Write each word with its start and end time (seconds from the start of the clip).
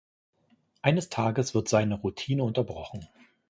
Eines 0.81 1.09
Tages 1.09 1.53
wird 1.53 1.69
seine 1.69 1.93
Routine 1.93 2.41
unterbrochen. 2.43 3.07